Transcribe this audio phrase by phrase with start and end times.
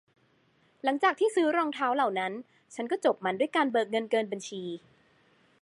[0.83, 2.33] หลังจากที่ซื้อรองเท้าเหล่านั้น
[2.75, 4.63] ฉันก็จบมันด้วยการเบิกเงินเกินบัญชี